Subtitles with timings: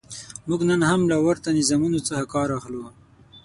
[0.47, 2.83] موږ نن هم له ورته نظامونو څخه کار اخلو.